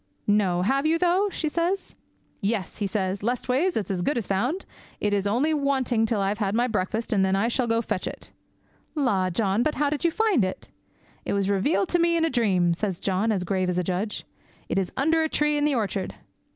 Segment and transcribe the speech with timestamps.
[0.25, 1.89] "No, have you, though?" says
[2.41, 2.47] she.
[2.47, 4.65] "Yes," says he; "leastways, it is as good as found;
[4.99, 7.85] it is only waiting till I've had my breakfast, and then I'll go out and
[7.85, 8.31] fetch it
[8.95, 10.69] in!" "La, John, but how did you find it!"
[11.23, 14.25] "It was revealed to me in a dream," says John, as grave as a judge;
[14.69, 16.15] "it is under a tree in the orchard."